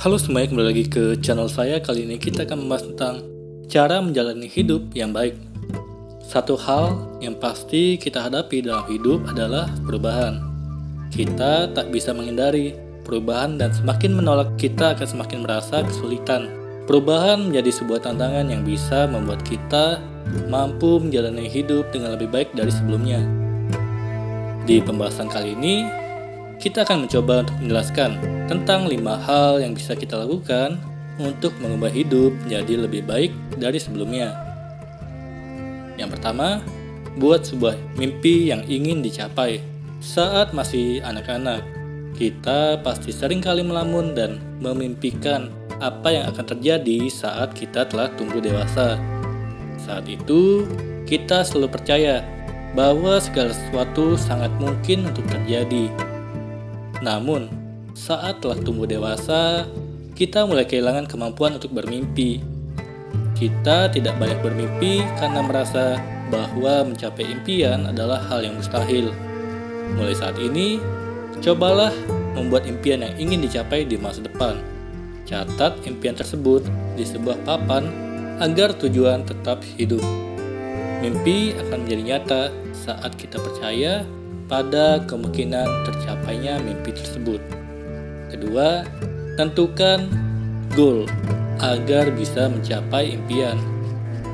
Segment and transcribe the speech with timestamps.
[0.00, 1.76] Halo semuanya, kembali lagi ke channel saya.
[1.76, 3.20] Kali ini kita akan membahas tentang
[3.68, 5.36] cara menjalani hidup yang baik.
[6.24, 10.40] Satu hal yang pasti kita hadapi dalam hidup adalah perubahan.
[11.12, 12.72] Kita tak bisa menghindari
[13.04, 16.48] perubahan dan semakin menolak kita akan semakin merasa kesulitan.
[16.88, 20.00] Perubahan menjadi sebuah tantangan yang bisa membuat kita
[20.48, 23.20] mampu menjalani hidup dengan lebih baik dari sebelumnya.
[24.64, 25.84] Di pembahasan kali ini,
[26.60, 28.10] kita akan mencoba untuk menjelaskan
[28.44, 30.76] tentang lima hal yang bisa kita lakukan
[31.16, 34.36] untuk mengubah hidup menjadi lebih baik dari sebelumnya.
[35.96, 36.60] Yang pertama,
[37.16, 39.64] buat sebuah mimpi yang ingin dicapai.
[40.04, 41.64] Saat masih anak-anak,
[42.16, 45.48] kita pasti sering kali melamun dan memimpikan
[45.80, 49.00] apa yang akan terjadi saat kita telah tumbuh dewasa.
[49.80, 50.68] Saat itu,
[51.08, 52.20] kita selalu percaya
[52.76, 55.88] bahwa segala sesuatu sangat mungkin untuk terjadi
[57.00, 57.48] namun,
[57.96, 59.64] saat telah tumbuh dewasa,
[60.12, 62.44] kita mulai kehilangan kemampuan untuk bermimpi.
[63.32, 65.96] Kita tidak banyak bermimpi karena merasa
[66.28, 69.16] bahwa mencapai impian adalah hal yang mustahil.
[69.96, 70.76] Mulai saat ini,
[71.40, 71.90] cobalah
[72.36, 74.60] membuat impian yang ingin dicapai di masa depan.
[75.24, 77.88] Catat impian tersebut di sebuah papan
[78.44, 80.04] agar tujuan tetap hidup.
[81.00, 82.42] Mimpi akan menjadi nyata
[82.76, 84.04] saat kita percaya
[84.50, 87.38] pada kemungkinan tercapainya mimpi tersebut.
[88.34, 88.82] Kedua,
[89.38, 90.10] tentukan
[90.74, 91.06] goal
[91.62, 93.56] agar bisa mencapai impian.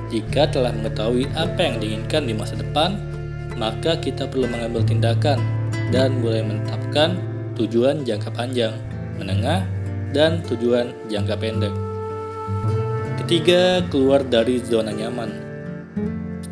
[0.08, 2.96] Jika telah mengetahui apa yang diinginkan di masa depan,
[3.60, 5.36] maka kita perlu mengambil tindakan
[5.92, 7.20] dan mulai menetapkan
[7.60, 8.72] tujuan jangka panjang,
[9.20, 9.68] menengah,
[10.16, 11.74] dan tujuan jangka pendek.
[13.20, 15.45] Ketiga, keluar dari zona nyaman.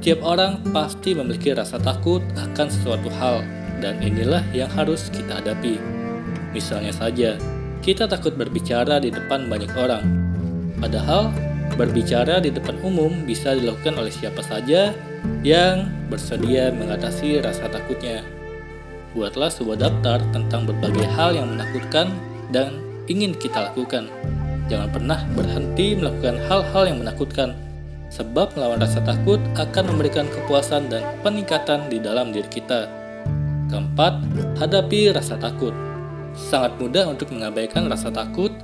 [0.05, 3.41] Setiap orang pasti memiliki rasa takut akan sesuatu hal,
[3.81, 5.81] dan inilah yang harus kita hadapi.
[6.53, 7.41] Misalnya saja,
[7.81, 10.05] kita takut berbicara di depan banyak orang.
[10.77, 11.33] Padahal,
[11.81, 14.93] berbicara di depan umum bisa dilakukan oleh siapa saja
[15.41, 18.21] yang bersedia mengatasi rasa takutnya.
[19.17, 22.13] Buatlah sebuah daftar tentang berbagai hal yang menakutkan
[22.53, 22.77] dan
[23.09, 24.13] ingin kita lakukan.
[24.69, 27.64] Jangan pernah berhenti melakukan hal-hal yang menakutkan
[28.15, 32.87] sebab melawan rasa takut akan memberikan kepuasan dan peningkatan di dalam diri kita.
[33.67, 34.23] Keempat,
[34.63, 35.75] hadapi rasa takut.
[36.35, 38.55] Sangat mudah untuk mengabaikan rasa takut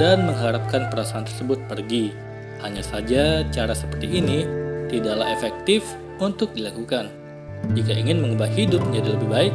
[0.00, 2.16] dan mengharapkan perasaan tersebut pergi.
[2.64, 4.48] Hanya saja cara seperti ini
[4.88, 5.84] tidaklah efektif
[6.16, 7.12] untuk dilakukan.
[7.76, 9.54] Jika ingin mengubah hidup menjadi lebih baik,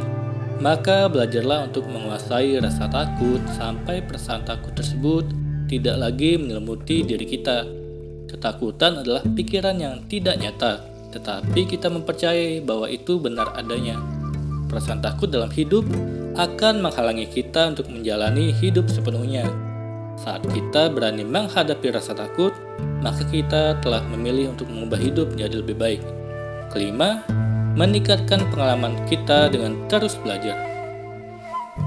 [0.62, 5.26] maka belajarlah untuk menguasai rasa takut sampai perasaan takut tersebut
[5.66, 7.79] tidak lagi menyelimuti diri kita
[8.30, 13.98] Ketakutan adalah pikiran yang tidak nyata, tetapi kita mempercayai bahwa itu benar adanya.
[14.70, 15.82] Perasaan takut dalam hidup
[16.38, 19.50] akan menghalangi kita untuk menjalani hidup sepenuhnya.
[20.14, 22.54] Saat kita berani menghadapi rasa takut,
[23.02, 26.02] maka kita telah memilih untuk mengubah hidup menjadi lebih baik.
[26.70, 27.26] Kelima,
[27.74, 30.54] meningkatkan pengalaman kita dengan terus belajar.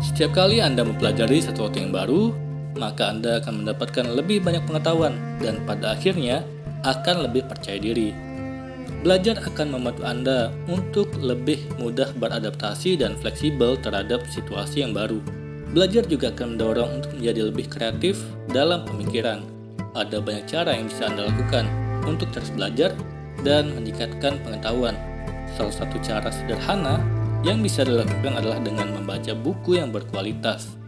[0.04, 2.36] Setiap kali Anda mempelajari sesuatu yang baru,
[2.78, 6.46] maka Anda akan mendapatkan lebih banyak pengetahuan dan pada akhirnya
[6.84, 8.12] akan lebih percaya diri.
[9.04, 15.20] Belajar akan membantu Anda untuk lebih mudah beradaptasi dan fleksibel terhadap situasi yang baru.
[15.74, 18.20] Belajar juga akan mendorong untuk menjadi lebih kreatif
[18.52, 19.44] dalam pemikiran.
[19.94, 21.66] Ada banyak cara yang bisa Anda lakukan
[22.08, 22.96] untuk terus belajar
[23.44, 24.96] dan meningkatkan pengetahuan.
[25.60, 27.04] Salah satu cara sederhana
[27.44, 30.83] yang bisa dilakukan adalah dengan membaca buku yang berkualitas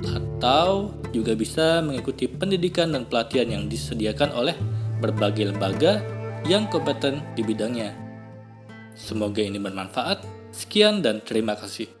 [0.00, 4.56] atau juga bisa mengikuti pendidikan dan pelatihan yang disediakan oleh
[5.04, 6.00] berbagai lembaga
[6.48, 7.92] yang kompeten di bidangnya.
[8.96, 10.24] Semoga ini bermanfaat.
[10.50, 11.99] Sekian dan terima kasih.